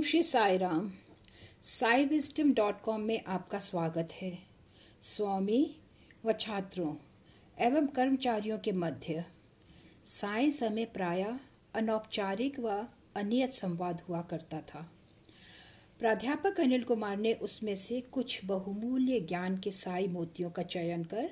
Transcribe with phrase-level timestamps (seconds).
[0.00, 0.90] Om Shri Sai Ram
[1.62, 4.38] Sai wisdom dot com में आपका स्वागत है।
[5.02, 5.76] स्वामी
[6.24, 6.94] व छात्रों,
[7.58, 9.24] एवं कर्मचारियों के मध्य,
[10.04, 11.22] साय समय प्राय
[11.74, 12.86] अनौपचारिक व
[13.16, 14.90] अनियत संवाद हुआ करता था।
[15.98, 21.30] प्राध्यापक अनिल कुमार ने उसमें से कुछ बहुमूल्य ज्ञान के साई मोतियों का चयन कर,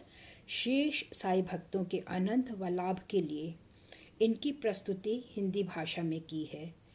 [0.48, 3.54] शेष साई भक्तों के आनंद व लाभ के लिए
[4.20, 6.87] इनकी प्रस्तुति हिंदी भाषा में की है।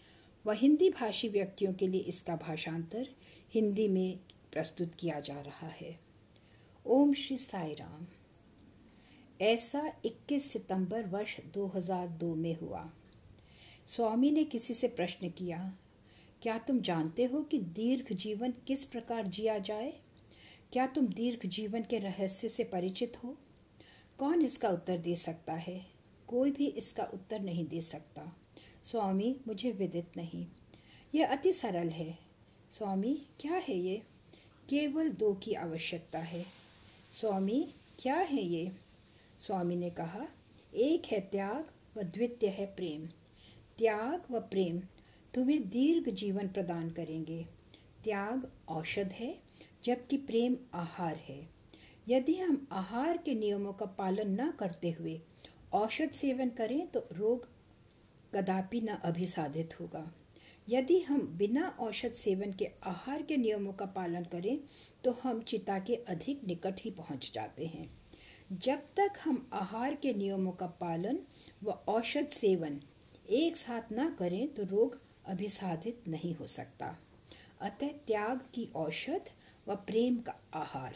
[0.45, 3.09] व हिंदी भाषी व्यक्तियों के लिए इसका भाषांतर
[3.53, 4.19] हिंदी में
[4.51, 5.99] प्रस्तुत किया जा रहा है।
[6.85, 8.05] ओम श्री साई राम।
[9.41, 12.93] ऐसा 21 सितंबर वर्ष 2002 में हुआ।
[13.85, 15.77] स्वामी ने किसी से प्रश्न किया,
[16.41, 19.93] क्या तुम जानते हो कि दीर्घ जीवन किस प्रकार जिया जाए?
[20.73, 23.37] क्या तुम दीर्घ जीवन के रहस्य से परिचित हो?
[24.17, 25.85] कौन इसका उत्तर दे सकता है?
[26.27, 28.37] कोई भी इसका उत्तर नहीं दे सकता।
[28.83, 30.47] स्वामी, मुझे विदित नहीं।
[31.15, 32.17] यह अति सरल है।
[32.71, 34.01] स्वामी, क्या है ये?
[34.69, 36.45] केवल दो की आवश्यकता है।
[37.11, 37.67] स्वामी,
[37.99, 38.71] क्या है ये?
[39.39, 40.27] स्वामी ने कहा,
[40.75, 43.05] एक है त्याग व द्वितीय है प्रेम।
[43.77, 44.79] त्याग व प्रेम
[45.33, 47.45] तुम्हें दीर्घ जीवन प्रदान करेंगे।
[48.03, 49.39] त्याग औषध है,
[49.83, 51.49] जबकि प्रेम आहार है।
[52.09, 55.21] यदि हम आहार के नियमों का पालन न करते हुए
[55.73, 57.52] औषध सेवन करें तो रोग
[58.35, 60.11] कदापि न अभिसाधित होगा।
[60.67, 64.59] यदि हम बिना औषध सेवन के आहार के नियमों का पालन करें
[65.03, 67.87] तो हम चिता के अधिक निकट ही पहुँच जाते हैं।
[68.51, 71.19] जब तक हम आहार के नियमों का पालन
[71.63, 72.79] व औषध सेवन
[73.31, 76.95] एक साथ न करें तो रोग अभिसाधित नहीं हो सकता।
[77.61, 79.29] अतः त्याग की औषध
[79.67, 80.95] व प्रेम का आहार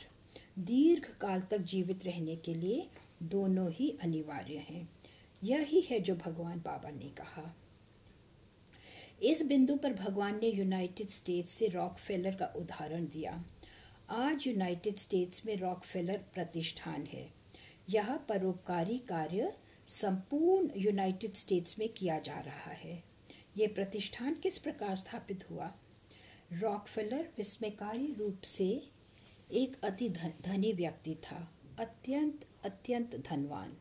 [0.60, 2.88] दीर्घ काल तक जीवित रहने के लिए
[3.24, 4.88] दोनों ही अनिवार्य हैं।
[5.44, 7.56] यही है जो भगवान बाबा ने कहा।
[9.24, 13.46] इस बिंदु पर भगवान ने यूनाइटेड स्टेट्स से रॉक फेलर का उदाहरण दिया।
[14.10, 17.34] आज यूनाइटेड स्टेट्स में रॉक फेलर प्रतिष्ठान है।
[17.90, 23.04] यह परोपकारी कार्य संपूर्ण यूनाइटेड स्टेट्स में किया जा रहा है।
[23.58, 25.74] ये प्रतिष्ठान किस प्रकार स्थापित हुआ?
[26.54, 28.90] रॉक फेलर विस्मयकारी रूप से
[29.52, 30.10] एक अति
[30.42, 33.78] धनी व्यक्ति था। अत्यंत अत्यंत धनवान।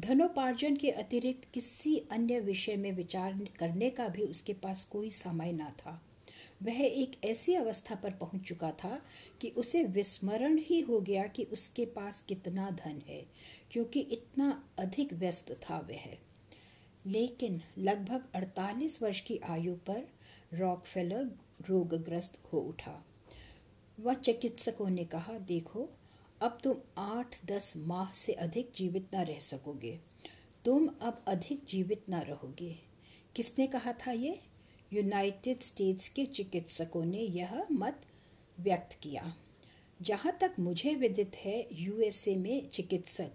[0.00, 5.52] धनोपार्जन के अतिरिक्त किसी अन्य विषय में विचार करने का भी उसके पास कोई समय
[5.52, 6.02] न था।
[6.62, 9.00] वह एक ऐसी अवस्था पर पहुँच चुका था
[9.40, 13.26] कि उसे विस्मरण ही हो गया कि उसके पास कितना धन है,
[13.72, 16.16] क्योंकि इतना अधिक व्यस्त था वह।
[17.06, 20.08] लेकिन लगभग 48 वर्ष की आयु पर
[20.54, 21.30] रॉकफेलर
[21.68, 23.04] रोगग्रस्त हो उठा।
[24.00, 25.88] वह चिकित्सकों ने कहा, देखो
[26.42, 30.00] अब तुम आठ, दस माह से अधिक जीवित ना रह सकोगे।
[30.64, 32.78] तुम अब अधिक जीवित ना रहोगे।
[33.36, 34.40] किसने कहा था ये?
[34.92, 38.00] यूनाइटेड स्टेट्स के चिकित्सकों ने यह मत
[38.60, 39.34] व्यक्त किया।
[40.02, 43.30] जहाँ तक मुझे विदित है, यूएसए में चिकित्सक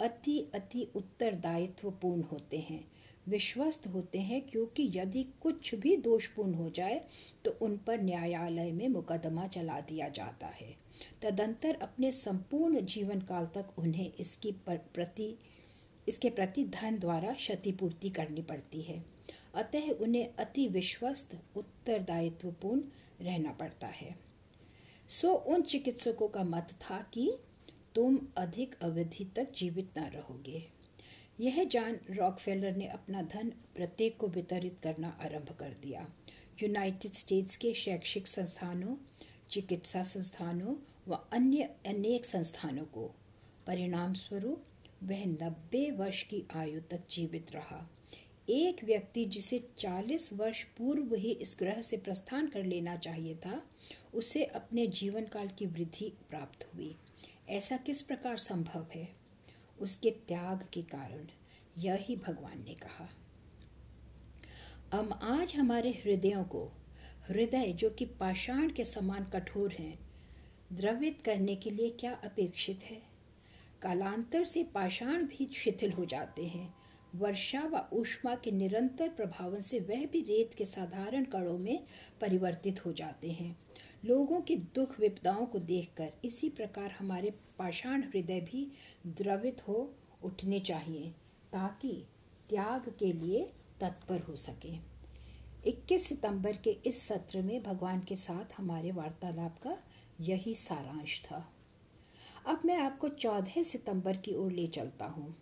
[0.00, 2.92] अति अति उत्तरदायित्वपूर्ण होते हैं।
[3.28, 7.00] विश्वस्त होते हैं क्योंकि यदि कुछ भी दोषपूर्ण हो जाए
[7.44, 10.74] तो उन पर न्यायालय में मुकदमा चला दिया जाता है।
[11.22, 15.34] तदंतर अपने संपूर्ण जीवन काल तक उन्हें इसकी प्रति,
[16.08, 19.02] इसके प्रति धन द्वारा क्षतिपूर्ति करनी पड़ती है।
[19.54, 22.80] अतः उन्हें अति विश्वस्त, उत्तरदायित्वपूर्ण
[23.20, 24.14] रहना पड़ता है।
[25.10, 27.30] सो उन चिकित्सकों का मत था कि
[27.94, 30.62] तुम अधिक अवधि तक जीवित न रहोगे।
[31.40, 36.12] यह जान रॉकफेलर ने अपना धन प्रत्येक को वितरित करना आरंभ कर दिया।
[36.62, 38.96] यूनाइटेड स्टेट्स के शैक्षिक संस्थानों,
[39.50, 40.76] चिकित्सा संस्थानों
[41.08, 43.14] व अन्य अनेक संस्थानों को
[43.66, 44.64] परिणाम स्वरूप
[45.02, 47.90] वह नब्बे वर्ष की आयु तक जीवित रहा।
[48.50, 53.62] एक व्यक्ति जिसे 40 वर्ष पूर्व ही इस ग्रह से प्रस्थान कर लेना चाहिए था,
[54.14, 56.96] उसे अपने जीवन काल की वृद्धि प्राप्त हुई।
[57.48, 59.27] ऐसा किस प्रकार संभव है?
[59.80, 61.26] उसके त्याग के कारण
[61.78, 63.10] यही भगवान ने कहा।
[64.92, 66.72] अब आज हमारे हृदयों को
[67.28, 69.98] हृदय जो कि पाषाण के समान कठोर हैं,
[70.72, 73.02] द्रवित करने के लिए क्या अपेक्षित है?
[73.82, 76.74] कालांतर से पाषाण भी शिथिल हो जाते हैं।
[77.14, 81.84] वर्षा व ऊष्मा के निरंतर प्रभाव से वह भी रेत के साधारण कणों में
[82.20, 83.67] परिवर्तित हो जाते हैं।
[84.04, 88.66] लोगों की दुख विपदाओं को देखकर इसी प्रकार हमारे पाषाण हृदय भी
[89.06, 89.90] द्रवित हो
[90.24, 91.10] उठने चाहिए,
[91.52, 91.92] ताकि
[92.48, 93.42] त्याग के लिए
[93.80, 94.76] तत्पर हो सके।
[95.66, 99.76] 21 सितंबर के इस सत्र में भगवान के साथ हमारे वार्तालाप का
[100.20, 101.44] यही सारांश था।
[102.46, 105.34] अब मैं आपको 14 सितंबर की ओर ले चलता हूँ।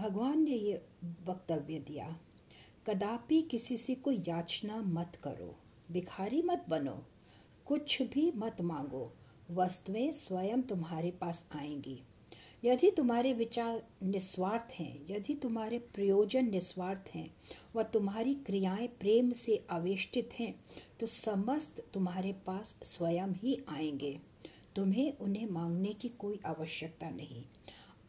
[0.00, 0.82] भगवान ने ये
[1.26, 2.16] वक्तव्य दिया,
[2.86, 5.54] कदापि किसी से कोई याचना मत करो,
[5.92, 7.02] भिखारी मत बनो
[7.66, 9.12] कुछ भी मत मांगो।
[9.50, 12.02] वस्तुएँ स्वयं तुम्हारे पास आएँगी।
[12.64, 17.36] यदि तुम्हारे विचार निस्वार्थ हैं, यदि तुम्हारे प्रयोजन निस्वार्थ हैं,
[17.76, 20.64] व तुम्हारी क्रियाएँ प्रेम से आवेष्टित हैं
[21.00, 24.20] तो समस्त तुम्हारे पास स्वयं ही आएँगे।
[24.76, 27.44] तुम्हें उन्हें मांगने की कोई आवश्यकता नहीं।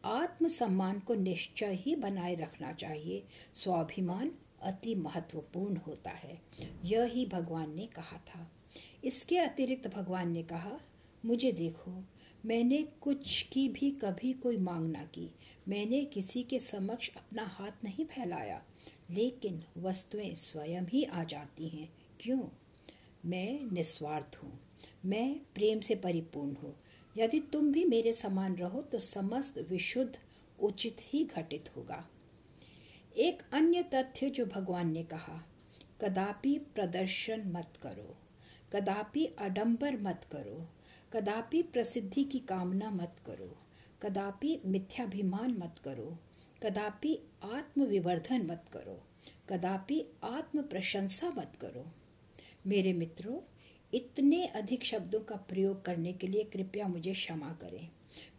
[0.04, 4.30] आत्मसम्मान को निश्चय ही बनाए रखना चाहिए। स्वाभिमान
[4.62, 6.40] अति महत्वपूर्ण होता है।
[6.84, 8.50] यह भगवान ने कहा था।
[9.04, 10.78] इसके अतिरिक्त भगवान ने कहा,
[11.24, 12.02] मुझे देखो,
[12.46, 15.30] मैंने कुछ की भी कभी कोई मांग ना की।
[15.68, 18.62] मैंने किसी के समक्ष अपना हाथ नहीं फैलाया,
[19.10, 21.88] लेकिन वस्तुएँ स्वयं ही आ जाती हैं।
[22.20, 22.40] क्यों?
[23.26, 24.58] मैं निस्वार्थ हूँ,
[25.04, 26.74] मैं प्रेम से परिपूर्ण हूँ।
[27.16, 30.18] यदि तुम भी मेरे समान रहो तो समस्त विशुद्ध
[30.58, 32.04] उचित ही घटित होगा।
[33.16, 35.42] एक अन्य तथ्य जो भगवान ने कहा,
[36.00, 38.16] कदापि प्रदर्शन मत करो।
[38.72, 40.68] कदापि अडंबर मत करो,
[41.12, 43.58] कदापि प्रसिद्धि की कामना मत करो,
[44.02, 46.18] कदापि मिथ्याभिमान मत करो,
[46.62, 49.04] कदापि आत्मविवर्धन मत करो,
[49.48, 51.92] कदापि आत्म प्रशंसा मत करो।
[52.66, 53.40] मेरे मित्रों,
[53.94, 57.88] इतने अधिक शब्दों का प्रयोग करने के लिए कृपया मुझे क्षमा करें।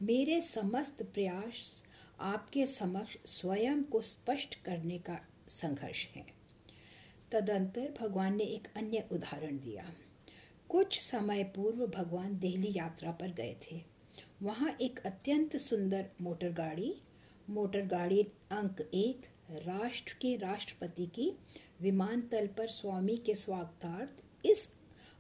[0.01, 1.83] मेरे समस्त प्रयास
[2.19, 6.25] आपके समक्ष स्वयं को स्पष्ट करने का संघर्ष है।
[7.31, 9.93] तदंतर भगवान ने एक अन्य उदाहरण दिया।
[10.69, 13.83] कुछ समय पूर्व भगवान दिल्ली यात्रा पर गए थे।
[14.42, 16.95] वहाँ एक अत्यंत सुंदर मोटर गाड़ी
[17.50, 19.21] मोटर गाड़ी अंक एक,
[19.51, 21.33] राष्ट्र के राष्ट्रपति की
[21.81, 24.74] विमानतल पर स्वामी के स्वागतार्थ इस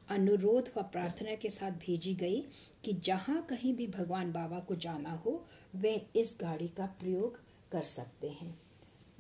[0.09, 2.41] अनुरोध व प्रार्थना के साथ भेजी गई
[2.83, 5.45] कि जहाँ कहीं भी भगवान बाबा को जाना हो,
[5.75, 7.39] वे इस गाड़ी का प्रयोग
[7.71, 8.61] कर सकते हैं।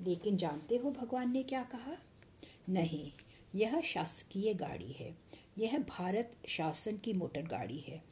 [0.07, 1.97] लेकिन जानते हो भगवान ने क्या कहा?
[2.69, 3.11] नहीं,
[3.55, 5.17] यह शासकीय गाड़ी है।
[5.59, 8.03] यह भारत शासन की मोटर गाड़ी है।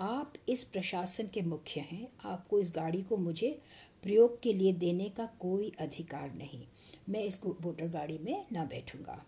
[0.00, 3.60] आप इस प्रशासन के मुख्य हैं। आपको इस गाड़ी को मुझे
[4.02, 6.66] प्रयोग के लिए देने का कोई अधिकार नहीं।
[7.08, 9.24] मैं इस मोटर गाड़ी में ना बैठूँगा।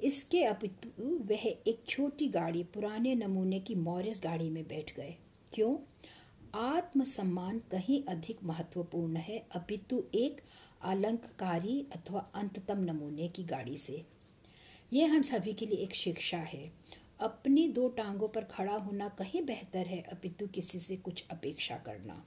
[0.00, 5.14] इसके अपितु वह एक छोटी गाड़ी, पुराने नमूने की मॉरिस गाड़ी में बैठ गए।
[5.54, 5.76] क्यों?
[6.54, 10.40] आत्मसम्मान कहीं अधिक महत्वपूर्ण है। अपितु एक
[10.82, 14.04] अलंककारी अथवा अंततम नमूने की गाड़ी से।
[14.92, 16.72] यह हम सभी के लिए एक शिक्षा है।
[17.20, 22.26] अपनी दो टांगों पर खड़ा होना कहीं बेहतर है, अपितु किसी से कुछ अपेक्षा करना।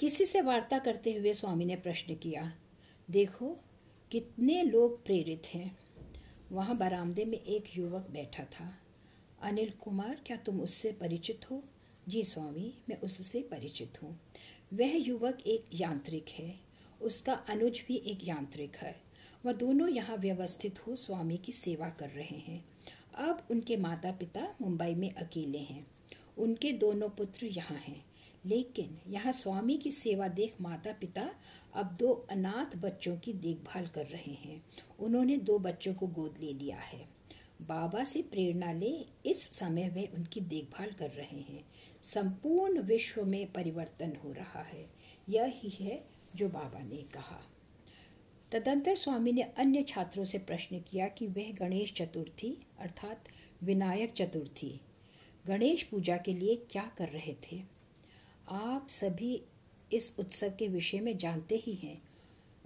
[0.00, 2.54] किसी से वार्ता करते हुए स्वामी ने प्रश्न किया,
[3.10, 3.56] देखो,
[4.10, 5.78] कितने लोग प्रेरित हैं?
[6.52, 8.78] वहाँ बरामदे में एक युवक बैठा था।
[9.42, 11.62] अनिल कुमार, क्या तुम उससे परिचित हो?
[12.08, 14.20] जी स्वामी, मैं उससे परिचित हूँ।
[14.74, 16.60] वह युवक एक यांत्रिक है।
[17.02, 19.03] उसका अनुज भी एक यांत्रिक है।
[19.44, 22.64] वह दोनों यहाँ व्यवस्थित हो स्वामी की सेवा कर रहे हैं।
[23.14, 25.86] अब उनके माता पिता मुंबई में अकेले हैं।
[26.38, 28.04] उनके दोनों पुत्र यहाँ हैं।
[28.46, 31.30] लेकिन यहाँ स्वामी की सेवा देख माता पिता
[31.74, 34.62] अब दो अनाथ बच्चों की देखभाल कर रहे हैं।
[35.00, 37.08] उन्होंने दो बच्चों को गोद ले लिया है।
[37.62, 41.64] बाबा से प्रेरणा ले इस समय वे उनकी देखभाल कर रहे हैं।
[42.02, 44.90] संपूर्ण विश्व में परिवर्तन हो रहा है।
[45.28, 45.98] यह ही
[46.36, 47.53] जो बाबा ने कहा।
[48.54, 53.24] तदंतर स्वामी ने अन्य छात्रों से प्रश्न किया कि वह गणेश चतुर्थी, अर्थात
[53.62, 54.80] विनायक चतुर्थी,
[55.46, 57.62] गणेश पूजा के लिए क्या कर रहे थे?
[58.48, 59.42] आप सभी
[59.92, 62.02] इस उत्सव के विषय में जानते ही हैं,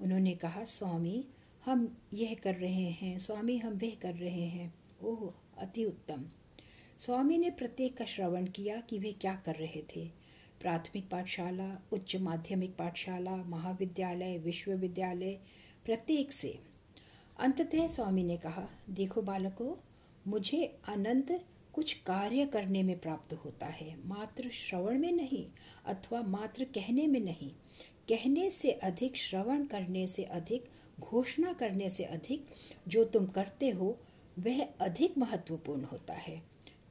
[0.00, 1.24] उन्होंने कहा, स्वामी,
[1.64, 6.30] हम यह कर रहे हैं, स्वामी, हम वह कर रहे हैं। ओह, अति उत्तम।
[6.98, 10.10] स्वामी ने प्रत्येक का श्रवण किया कि वे क्या कर रहे थे।
[10.60, 15.40] प्राथमिक पाठशाला, उच्च माध्यमिक पाठशाला, महाविद्यालय, विश्वविद्यालय
[15.88, 16.58] प्रत्येक से।
[17.40, 19.74] अंततः स्वामी ने कहा, देखो बालकों,
[20.26, 25.46] मुझे अनंत कुछ कार्य करने में प्राप्त होता है, मात्र श्रवण में नहीं,
[25.86, 27.50] अथवा मात्र कहने में नहीं।
[28.08, 30.64] कहने से अधिक श्रवण करने से अधिक,
[31.00, 32.46] घोषणा करने से अधिक,
[32.88, 33.98] जो तुम करते हो,
[34.38, 36.42] वह अधिक महत्वपूर्ण होता है।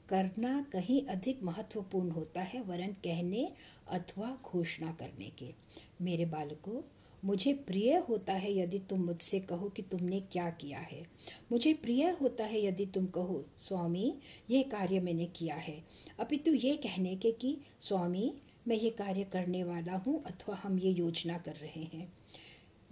[0.10, 3.54] करना कहीं अधिक महत्वपूर्ण होता है, वरन कहने
[3.90, 5.54] अथवा घोषणा करने के।
[6.02, 6.82] मेरे बालकों
[7.26, 11.08] मुझे प्रिय होता है यदि तुम मुझसे कहो कि तुमने क्या किया है।
[11.52, 14.20] मुझे प्रिय होता है यदि तुम कहो, स्वामी,
[14.50, 15.84] ये कार्य मैंने किया है।
[16.20, 18.34] अपितु ये कहने के कि, स्वामी,
[18.68, 22.14] मैं ये कार्य करने वाला हूँ अथवा हम ये योजना कर रहे हैं।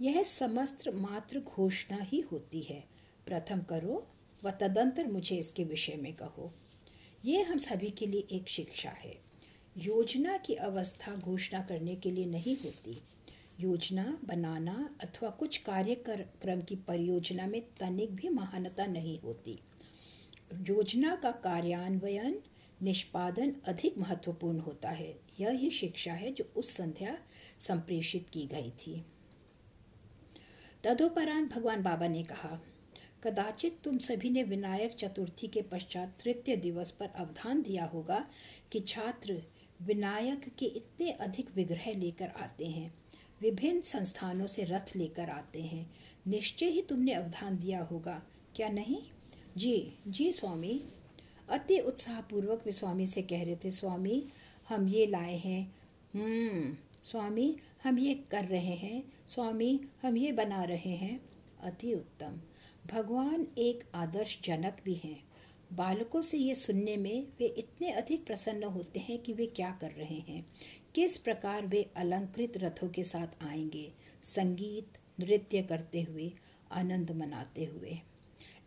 [0.00, 2.84] यह समस्त मात्र घोषणा ही होती है।
[3.26, 4.06] प्रथम करो,
[4.44, 6.52] व तदंतर मुझे इसके विषय में कहो।
[7.24, 9.18] ये हम सभी के लिए एक शिक्षा है।
[9.78, 13.00] योजना की अवस्था घोषणा करने के लिए नहीं होती।
[13.60, 19.58] योजना बनाना अथवा कुछ कार्यक्रम की परियोजना में तनिक भी महानता नहीं होती।
[20.68, 22.42] योजना का कार्यान्वयन,
[22.82, 27.18] निष्पादन अधिक महत्वपूर्ण होता है। यह ही शिक्षा है जो उस संध्या
[27.58, 29.04] संप्रेषित की गई थी।
[30.84, 32.60] तदोपरांत भगवान बाबा ने कहा,
[33.24, 38.24] कदाचित तुम सभी ने विनायक चतुर्थी के पश्चात तृतीय दिवस पर अवधान दिया होगा
[38.72, 39.42] कि छात्र
[39.82, 42.92] विनायक के इतने अधिक विग्रह लेकर आते हैं।
[43.40, 45.90] विभिन्न संस्थानों से रथ लेकर आते हैं।
[46.26, 48.22] निश्चय ही तुमने अवधान दिया होगा,
[48.54, 49.02] क्या नहीं?
[49.56, 50.84] जी जी स्वामी।
[51.48, 54.24] अति उत्साहपूर्वक वे स्वामी से कह रहे थे, स्वामी,
[54.68, 55.76] हम ये लाए हैं।
[56.14, 61.20] हम्म स्वामी, हम ये कर रहे हैं। स्वामी, हम ये बना रहे हैं।
[61.60, 62.40] अति उत्तम।
[62.86, 65.25] भगवान एक आदर्श जनक भी हैं।
[65.72, 69.90] बालकों से ये सुनने में वे इतने अधिक प्रसन्न होते हैं कि वे क्या कर
[69.90, 70.46] रहे हैं।
[70.94, 73.92] किस प्रकार वे अलंकृत रथों के साथ आएँगे,
[74.22, 76.32] संगीत, नृत्य करते हुए,
[76.72, 77.98] आनंद मनाते हुए।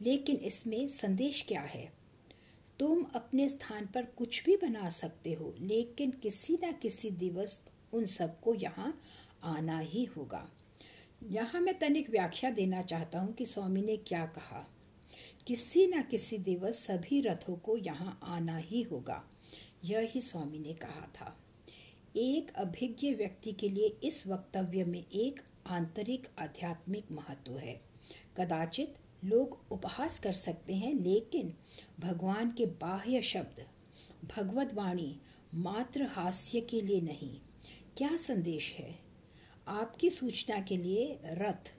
[0.02, 1.94] लेकिन इसमें संदेश क्या है?
[2.80, 8.06] तुम अपने स्थान पर कुछ भी बना सकते हो, लेकिन किसी न किसी दिवस उन
[8.06, 9.02] सबको यहाँ
[9.44, 10.52] आना ही होगा।
[11.24, 14.68] यहाँ मैं तनिक व्याख्या देना चाहता हूँ कि स्वामी ने क्या कहा।
[15.50, 19.24] किसी न किसी दिवस सभी रथों को यहाँ आना ही होगा।
[19.86, 21.38] यह ही स्वामी ने कहा था।
[22.16, 27.82] एक अभिज्ञ व्यक्ति के लिए इस वक्तव्य में एक आंतरिक आध्यात्मिक महत्व है।
[28.38, 31.54] कदाचित लोग उपहास कर सकते हैं, लेकिन
[32.00, 33.66] भगवान के बाह्य शब्द,
[34.38, 35.20] भगवत वाणी
[35.54, 37.40] मात्र हास्य के लिए नहीं।
[37.98, 39.00] क्या संदेश है?
[39.68, 41.74] आपकी सूचना के लिए रथ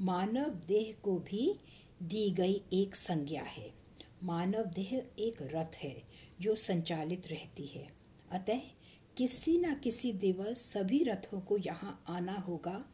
[0.00, 1.56] मानव देह को भी
[2.04, 3.74] दी गई एक संज्ञा है।
[4.22, 6.02] मानव देह एक रथ है
[6.40, 7.92] जो संचालित रहती है।
[8.30, 8.60] अतः
[9.16, 12.84] किसी न किसी दिवस सभी रथों को यहाँ आना होगा।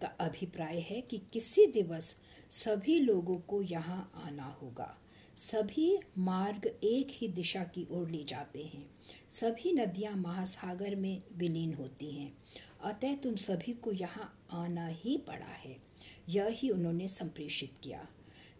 [0.00, 2.16] का अभिप्राय है कि किसी दिवस
[2.50, 4.98] सभी लोगों को यहाँ आना होगा।
[5.36, 8.90] सभी मार्ग एक ही दिशा की ओर ले जाते हैं।
[9.30, 12.36] सभी नदियाँ महासागर में विलीन होती हैं।
[12.82, 15.76] अतः तुम सभी को यहाँ आना ही पड़ा है।
[16.28, 18.08] यह ही उन्होंने संप्रेषित किया।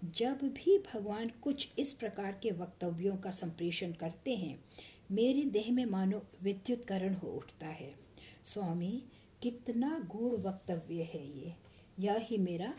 [0.04, 4.64] जब भी भगवान कुछ इस प्रकार के वक्तव्यों का संप्रेषण करते हैं,
[5.10, 7.94] मेरे देह में मानो विद्युतकरण हो उठता है।
[8.44, 9.02] स्वामी,
[9.42, 11.54] कितना गूढ़ वक्तव्य है ये।
[11.98, 12.74] यह ही मेरा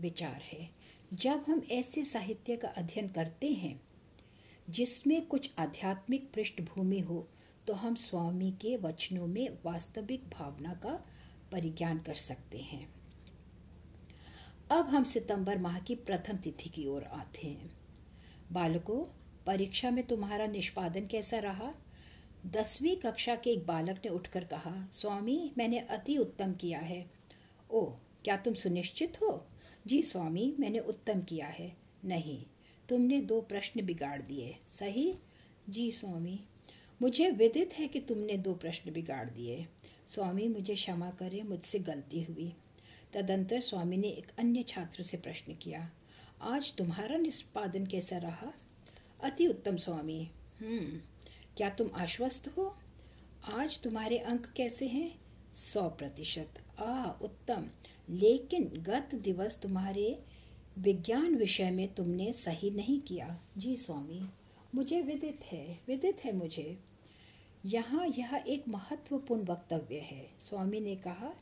[0.00, 0.70] विचार है।
[1.14, 3.80] जब हम ऐसे साहित्य का अध्ययन करते हैं,
[4.70, 7.28] जिसमें कुछ आध्यात्मिक पृष्ठभूमि हो
[7.66, 11.04] तो हम स्वामी के वचनों में वास्तविक भावना का
[11.52, 12.97] परिज्ञान कर सकते हैं।
[14.70, 17.70] अब हम सितंबर माह की प्रथम तिथि की ओर आते हैं।
[18.52, 19.04] बालकों,
[19.46, 21.72] परीक्षा में तुम्हारा निष्पादन कैसा रहा?
[22.46, 27.10] दसवीं कक्षा के एक बालक ने उठकर कहा, स्वामी, मैंने अति उत्तम किया है।
[27.70, 27.84] ओ,
[28.24, 29.46] क्या तुम सुनिश्चित हो?
[29.86, 32.44] जी स्वामी, मैंने उत्तम किया है। नहीं,
[32.88, 35.14] तुमने दो प्रश्न बिगाड़ दिए। सही?
[35.68, 36.44] जी स्वामी,
[37.02, 39.66] मुझे विदित है कि तुमने दो प्रश्न बिगाड़ दिए।
[40.06, 42.56] स्वामी, मुझे क्षमा करें, मुझसे गलती हुई।
[43.12, 45.90] तदंतर स्वामी ने एक अन्य छात्र से प्रश्न किया,
[46.42, 48.52] आज तुम्हारा निष्पादन कैसा रहा?
[49.24, 51.00] अति उत्तम स्वामी। हम्म
[51.56, 52.76] क्या तुम आश्वस्त हो?
[53.44, 55.18] आज तुम्हारे अंक कैसे हैं?
[55.52, 57.66] सौ प्रतिशत। आ उत्तम।
[58.10, 60.24] लेकिन गत दिवस तुम्हारे
[60.78, 64.22] विज्ञान विषय में तुमने सही नहीं किया। जी स्वामी।
[64.74, 66.78] मुझे विदित है विदित है मुझे।
[67.66, 71.32] यहाँ यह एक महत्वपूर्ण वक्तव्य है। स्वामी ने कहा,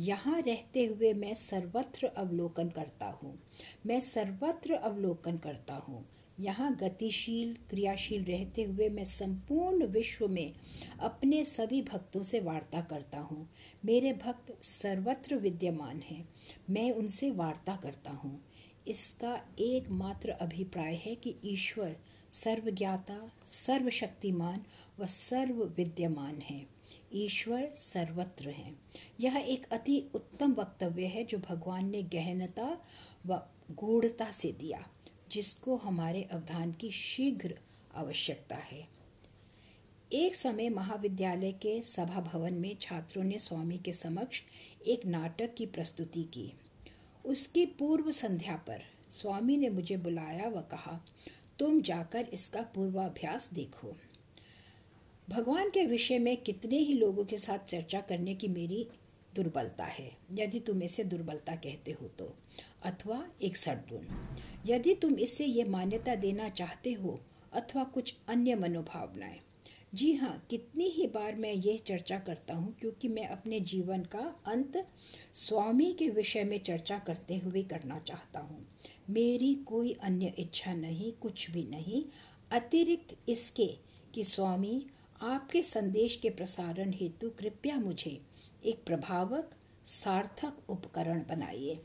[0.00, 3.38] यहाँ रहते हुए मैं सर्वत्र अवलोकन करता हूँ।
[3.86, 6.04] मैं सर्वत्र अवलोकन करता हूँ।
[6.40, 10.52] यहाँ गतिशील, क्रियाशील रहते हुए मैं संपूर्ण विश्व में
[11.00, 13.48] अपने सभी भक्तों से वार्ता करता हूँ।
[13.84, 16.28] मेरे भक्त सर्वत्र विद्यमान हैं।
[16.70, 18.40] मैं उनसे वार्ता करता हूँ।
[18.88, 21.96] इसका एकमात्र अभिप्राय है कि ईश्वर
[22.32, 24.62] सर्वज्ञाता, सर्वशक्तिमान
[24.98, 26.66] व सर्व विद्यमान है।
[27.12, 28.74] ईश्वर सर्वत्र है।
[29.20, 32.78] यह एक अति उत्तम वक्तव्य है जो भगवान ने गहनता
[33.26, 33.40] व
[33.72, 34.86] गूढ़ता से दिया,
[35.30, 37.54] जिसको हमारे अवधान की शीघ्र
[37.94, 38.88] आवश्यकता है।
[40.12, 44.42] एक समय महाविद्यालय के सभा भवन में छात्रों ने स्वामी के समक्ष
[44.86, 46.52] एक नाटक की प्रस्तुति की।
[47.24, 51.04] उसकी पूर्व संध्या पर स्वामी ने मुझे बुलाया व कहा,
[51.58, 53.96] तुम जाकर इसका पूर्वाभ्यास देखो।
[55.28, 58.86] भगवान के विषय में कितने ही लोगों के साथ चर्चा करने की मेरी
[59.34, 62.32] दुर्बलता है। यदि तुम इसे दुर्बलता कहते हो तो
[62.84, 64.04] अथवा एक सदगुण।
[64.66, 67.18] यदि तुम इसे ये मान्यता देना चाहते हो,
[67.52, 69.40] अथवा कुछ अन्य मनोभावनाएँ।
[69.94, 74.32] जी हाँ कितनी ही बार मैं यह चर्चा करता हूँ, क्योंकि मैं अपने जीवन का
[74.46, 74.84] अंत
[75.34, 78.66] स्वामी के विषय में चर्चा करते हुए करना चाहता हूँ।
[79.10, 82.04] मेरी कोई अन्य इच्छा नहीं, कुछ भी नहीं।
[82.52, 83.66] अतिरिक्त इसके
[84.14, 84.82] कि स्वामी
[85.22, 88.20] आपके संदेश के प्रसारण हेतु कृपया मुझे
[88.64, 89.50] एक प्रभावक,
[89.84, 91.80] सार्थक उपकरण बनाइए।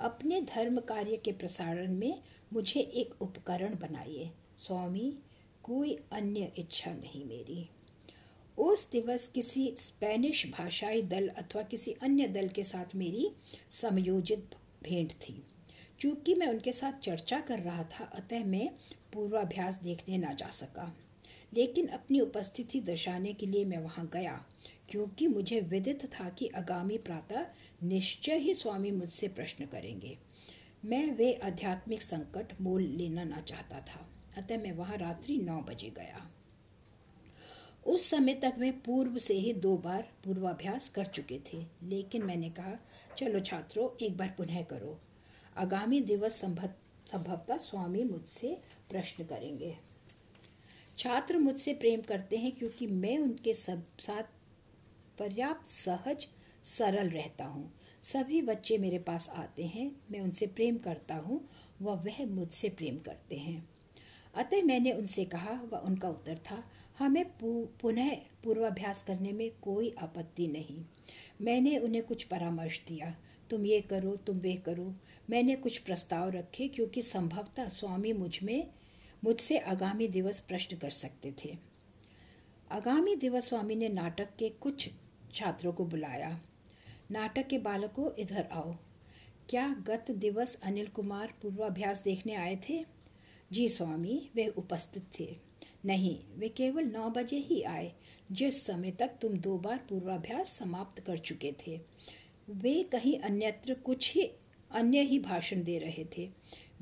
[0.00, 2.22] अपने धर्म कार्य के प्रसारण में
[2.52, 5.18] मुझे एक उपकरण बनाइए। स्वामी,
[5.62, 7.68] कोई अन्य इच्छा नहीं मेरी।
[8.58, 13.30] उस दिवस किसी स्पेनिश भाषाई दल अथवा किसी अन्य दल के साथ मेरी
[13.70, 14.50] समयोजित
[14.82, 15.44] भेंट थी।
[16.00, 18.70] क्योंकि मैं उनके साथ चर्चा कर रहा था, अतः मैं
[19.12, 20.96] पूर्वाभ्यास देखने ना जा सका।
[21.52, 24.32] लेकिन अपनी उपस्थिति दर्शाने के लिए मैं वहाँ गया,
[24.90, 27.46] क्योंकि मुझे विदित था कि आगामी प्रातः
[27.82, 30.16] निश्चय ही स्वामी मुझसे प्रश्न करेंगे।
[30.84, 34.06] मैं वे आध्यात्मिक संकट मोल लेना ना चाहता था,
[34.38, 36.26] अतः मैं वहाँ रात्रि नौ बजे गया।
[37.86, 42.50] उस समय तक वे पूर्व से ही दो बार पूर्वाभ्यास कर चुके थे, लेकिन मैंने
[42.50, 42.76] कहा,
[43.18, 44.98] चलो छात्रों, एक बार पुनः करो।
[45.56, 46.70] आगामी दिवस संभव,
[47.06, 48.56] संभवतः स्वामी मुझसे
[48.90, 49.76] प्रश्न करेंगे।
[51.00, 54.22] छात्र मुझसे प्रेम करते हैं क्योंकि मैं उनके सब साथ
[55.18, 56.26] पर्याप्त सहज,
[56.64, 57.70] सरल रहता हूँ।
[58.02, 61.40] सभी बच्चे मेरे पास आते हैं, मैं उनसे प्रेम करता हूँ
[61.82, 63.68] व वह मुझसे प्रेम करते हैं।
[64.34, 66.62] अतः मैंने उनसे कहा व उनका उत्तर था,
[66.98, 68.10] हमें पुनः
[68.44, 70.76] पूर्वाभ्यास करने में कोई आपत्ति नहीं।
[71.40, 73.14] मैंने उन्हें कुछ परामर्श दिया,
[73.50, 74.94] तुम ये करो, तुम वे करो।
[75.30, 78.70] मैंने कुछ प्रस्ताव रखे, क्योंकि संभवतः स्वामी मुझमें
[79.24, 81.58] मुझसे आगामी दिवस प्रश्न कर सकते थे।
[82.70, 84.90] आगामी दिवस स्वामी ने नाटक के कुछ
[85.34, 86.42] छात्रों को बुलाया।
[87.10, 88.76] नाटक के बालकों, इधर आओ।
[89.48, 92.84] क्या गत दिवस अनिल कुमार पूर्वाभ्यास देखने आए थे?
[93.52, 95.36] जी स्वामी, वे उपस्थित थे।
[95.84, 97.92] नहीं, वे केवल नौ बजे ही आए,
[98.32, 101.80] जिस समय तक तुम दो बार पूर्वाभ्यास समाप्त कर चुके थे।
[102.50, 104.30] वे कहीं अन्यत्र कुछ ही,
[104.70, 106.30] अन्य ही भाषण दे रहे थे।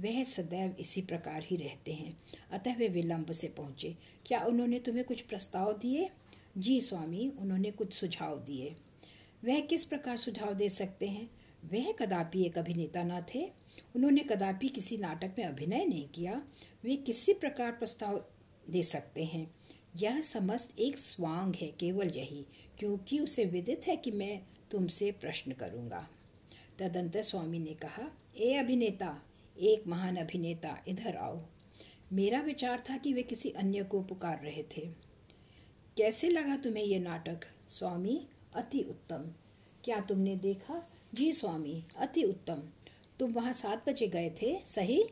[0.01, 2.19] वह सदैव इसी प्रकार ही रहते हैं।
[2.51, 3.97] अतः वे विलंब से पहुँचे।
[4.27, 6.11] क्या उन्होंने तुम्हें कुछ प्रस्ताव दिए?
[6.59, 8.77] जी स्वामी, उन्होंने कुछ सुझाव दिए।
[9.45, 11.31] वह किस प्रकार सुझाव दे सकते हैं?
[11.65, 13.53] वह कदापि एक अभिनेता न थे।
[13.97, 16.43] उन्होंने कदापि किसी नाटक में अभिनय नहीं किया।
[16.85, 18.25] वे किसी प्रकार प्रस्ताव
[18.71, 19.55] दे सकते हैं।
[19.97, 22.45] यह समस्त एक स्वांग है, केवल यही,
[22.79, 26.09] क्योंकि उसे विदित है कि मैं तुमसे प्रश्न करूँगा।
[26.79, 29.23] तदंतर स्वामी ने कहा, ए अभिनेता
[29.59, 31.43] एक महान अभिनेता, इधर आओ।
[32.13, 34.89] मेरा विचार था कि वे किसी अन्य को पुकार रहे थे।
[35.97, 37.41] कैसे लगा तुम्हें ये नाटक?
[37.69, 39.33] स्वामी, अति उत्तम।
[39.85, 40.91] क्या तुमने देखा?
[41.15, 42.63] जी स्वामी, अति उत्तम।
[43.19, 45.05] तुम वहाँ सात बजे गए थे, सही?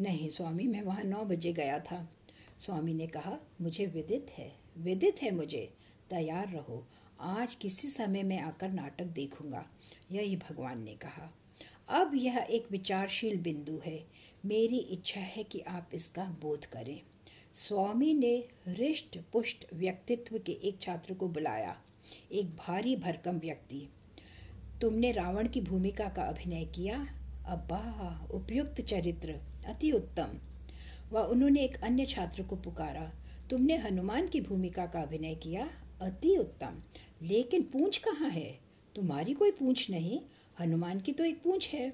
[0.00, 2.10] नहीं स्वामी, मैं वहाँ नौ बजे गया था।
[2.58, 5.74] स्वामी ने कहा, मुझे विदित है विदित है मुझे।
[6.10, 6.86] तैयार रहो।
[7.20, 9.66] आज किसी समय में आकर नाटक देखूँगा,
[10.12, 11.39] यही भगवान ने कहा।
[11.90, 14.06] अब यह एक विचारशील बिंदु है।
[14.44, 17.00] मेरी इच्छा है कि आप इसका बोध करें।
[17.54, 21.82] स्वामी ने हृष्ट पुष्ट व्यक्तित्व के एक छात्र को बुलाया।
[22.32, 23.88] एक भारी भरकम व्यक्ति।
[24.80, 26.96] तुमने रावण की भूमिका का अभिनय किया?
[27.46, 30.40] अब्बा, उपयुक्त चरित्र, अति उत्तम।
[31.12, 33.12] व उन्होंने एक अन्य छात्र को पुकारा।
[33.50, 35.70] तुमने हनुमान की भूमिका का अभिनय किया?
[36.00, 36.82] अति उत्तम।
[37.22, 38.58] लेकिन पूंछ कहाँ है?
[38.96, 40.20] तुम्हारी कोई पूंछ नहीं।
[40.60, 41.92] हनुमान की तो एक पूंछ है।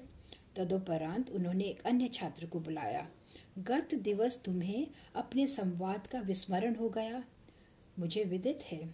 [0.55, 3.09] तदोपरांत उन्होंने एक अन्य छात्र को बुलाया।
[3.57, 7.23] गत दिवस तुम्हें अपने संवाद का विस्मरण हो गया।
[7.99, 8.89] मुझे विदित है।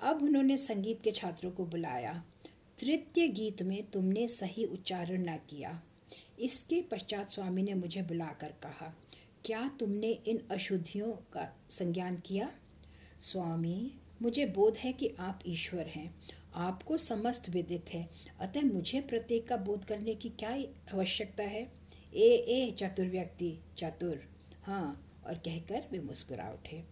[0.00, 2.24] अब उन्होंने संगीत के छात्रों को बुलाया।
[2.80, 5.82] तृतीय गीत में तुमने सही उच्चारण न किया।
[6.40, 8.94] इसके पश्चात स्वामी ने मुझे बुलाकर कहा,
[9.44, 12.50] क्या तुमने इन अशुद्धियों का संज्ञान किया?
[13.20, 16.14] स्वामी, मुझे बोध है कि आप ईश्वर हैं।
[16.58, 18.08] आपको समस्त विदित है।
[18.40, 20.50] अतः मुझे प्रत्येक का बोध करने की क्या
[20.94, 21.62] आवश्यकता है?
[22.14, 24.22] ए ए, चतुर व्यक्ति, चतुर।
[24.62, 26.82] हाँ और कहकर वे मुस्कुरा उठे।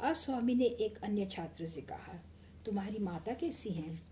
[0.00, 2.18] अब स्वामी ने एक अन्य छात्र से कहा,
[2.66, 4.02] तुम्हारी माता कैसी हैं?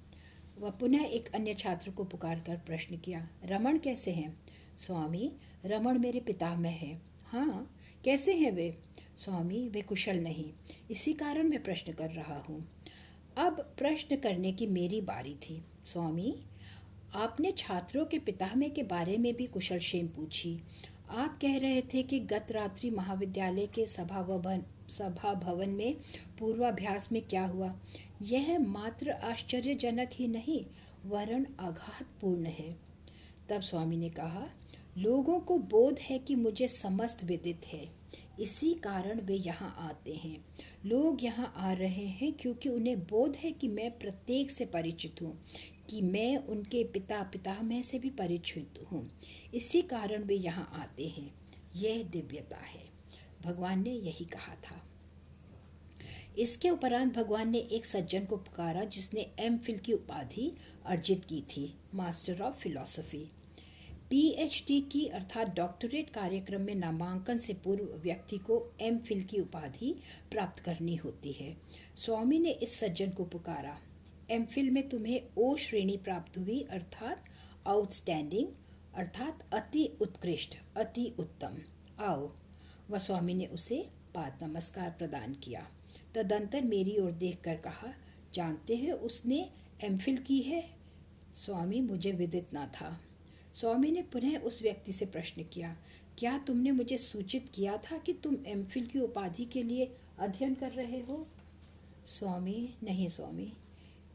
[0.58, 4.36] वह पुनः एक अन्य छात्र को पुकार कर प्रश्न किया, रमण कैसे हैं?
[4.76, 5.32] स्वामी,
[5.66, 6.92] रमण मेरे पिता में है।
[7.24, 8.70] हाँ कैसे हैं वे?
[9.16, 10.52] स्वामी, वे कुशल नहीं।
[10.90, 12.64] इसी कारण मैं प्रश्न कर रहा हूँ।
[13.36, 16.36] अब प्रश्न करने की मेरी बारी थी। स्वामी,
[17.14, 20.60] आपने छात्रों के पितामे के बारे में भी कुशल पूछी।
[21.10, 25.96] आप कह रहे थे कि गत रात्रि महाविद्यालय के सभा भवन सभा भवन में
[26.38, 27.74] पूर्वाभ्यास में क्या हुआ?
[28.22, 30.64] यह मात्र आश्चर्यजनक ही नहीं
[31.08, 32.76] वरण आघातपूर्ण है।
[33.48, 34.46] तब स्वामी ने कहा,
[34.98, 38.01] लोगों को बोध है कि मुझे समस्त विदित है।
[38.40, 40.36] इसी कारण वे यहाँ आते हैं।
[40.86, 45.38] लोग यहाँ आ रहे हैं क्योंकि उन्हें बोध है कि मैं प्रत्येक से परिचित हूँ,
[45.90, 49.08] कि मैं उनके पिता पिता में से भी परिचित हूँ।
[49.54, 51.30] इसी कारण वे यहाँ आते हैं।
[51.76, 52.90] यह दिव्यता है।
[53.44, 54.80] भगवान ने यही कहा था।
[56.38, 60.50] इसके उपरांत भगवान ने एक सज्जन को पुकारा जिसने एम फिल की उपाधि
[60.86, 63.30] अर्जित की थी, मास्टर ऑफ़ फिलॉसफी।
[64.12, 70.00] पीएचडी की अर्थात डॉक्टरेट कार्यक्रम में नामांकन से पूर्व व्यक्ति को एम फिल की उपाधि
[70.30, 71.56] प्राप्त करनी होती है।
[71.96, 73.78] स्वामी ने इस सज्जन को पुकारा
[74.30, 77.24] एम फिल में तुम्हें ओ श्रेणी प्राप्त हुई, अर्थात
[77.66, 78.48] आउटस्टैंडिंग
[78.94, 81.58] अर्थात अति उत्कृष्ट, अति उत्तम।
[82.00, 82.32] आओ।
[82.90, 85.70] वह स्वामी ने उसे पाद नमस्कार प्रदान किया।
[86.14, 87.94] तदंतर मेरी ओर देखकर कहा,
[88.34, 89.50] जानते हैं उसने
[89.84, 90.70] एम फिल की है?
[91.34, 93.00] स्वामी, मुझे विदित ना था।
[93.54, 95.76] स्वामी ने पुनः उस व्यक्ति से प्रश्न किया,
[96.18, 100.72] क्या तुमने मुझे सूचित किया था कि तुम एम की उपाधि के लिए अध्ययन कर
[100.72, 101.26] रहे हो?
[102.06, 103.52] स्वामी, नहीं स्वामी।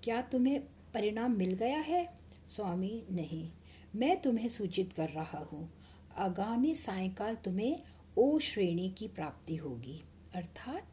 [0.04, 0.60] क्या तुम्हें
[0.94, 2.06] परिणाम मिल गया है?
[2.48, 3.50] स्वामी, नहीं।
[3.96, 5.70] मैं तुम्हें सूचित कर रहा हूँ।
[6.18, 7.80] आगामी सायकाल तुम्हें
[8.18, 10.04] ओ श्रेणी की प्राप्ति होगी,
[10.36, 10.88] अर्थात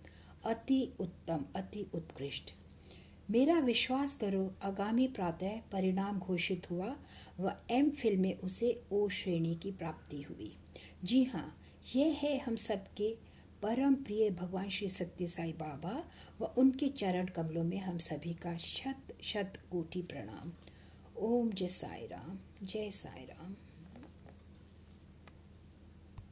[0.46, 2.54] अति उत्तम, अति उत्कृष्ट।
[3.30, 6.94] मेरा विश्वास करो, आगामी प्रातः परिणाम घोषित हुआ,
[7.40, 10.56] व एम फिल में उसे ओ श्रेणी की प्राप्ति हुई।
[11.04, 11.56] जी हाँ
[11.96, 13.16] यह है हम सबके
[13.62, 16.04] परम प्रिय भगवान श्री सत्य साई बाबा
[16.40, 20.52] व उनके चरण कमलों में हम सभी का शत शत कोटि प्रणाम।
[21.16, 23.54] ओम जय साई राम, जय साई राम।